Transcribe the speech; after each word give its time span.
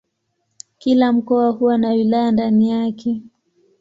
Kila 0.77 1.13
mkoa 1.13 1.49
huwa 1.49 1.77
na 1.77 1.89
wilaya 1.89 2.31
ndani 2.31 2.69
yake. 2.71 3.21